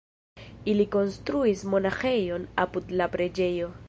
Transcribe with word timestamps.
Ili 0.71 0.85
konstruis 0.95 1.61
monaĥejon 1.75 2.49
apud 2.65 2.95
la 3.03 3.11
preĝejo. 3.17 3.71